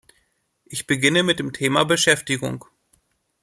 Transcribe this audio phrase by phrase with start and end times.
[0.65, 2.65] Ich beginne mit dem Thema Beschäftigung.